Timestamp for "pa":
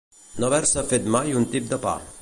1.87-1.99